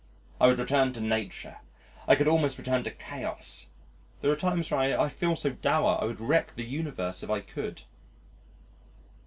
I 0.39 0.47
would 0.47 0.57
return 0.57 0.93
to 0.93 0.99
Nature 0.99 1.59
I 2.07 2.15
could 2.15 2.27
almost 2.27 2.57
return 2.57 2.83
to 2.85 2.89
Chaos. 2.89 3.69
There 4.21 4.31
are 4.31 4.35
times 4.35 4.71
when 4.71 4.79
I 4.93 5.07
feel 5.09 5.35
so 5.35 5.51
dour 5.51 6.01
I 6.01 6.05
would 6.05 6.19
wreck 6.21 6.55
the 6.55 6.63
universe 6.65 7.21
if 7.21 7.29
I 7.29 7.41
could. 7.41 7.83